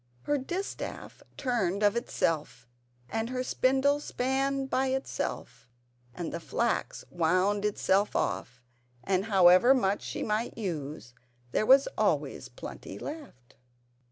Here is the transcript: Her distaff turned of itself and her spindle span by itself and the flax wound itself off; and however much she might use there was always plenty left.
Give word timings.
Her 0.23 0.39
distaff 0.39 1.21
turned 1.37 1.83
of 1.83 1.95
itself 1.95 2.67
and 3.07 3.29
her 3.29 3.43
spindle 3.43 3.99
span 3.99 4.65
by 4.65 4.87
itself 4.87 5.69
and 6.15 6.31
the 6.33 6.39
flax 6.39 7.05
wound 7.11 7.65
itself 7.65 8.15
off; 8.15 8.63
and 9.03 9.25
however 9.25 9.75
much 9.75 10.01
she 10.01 10.23
might 10.23 10.57
use 10.57 11.13
there 11.51 11.67
was 11.67 11.87
always 11.99 12.49
plenty 12.49 12.97
left. 12.97 13.53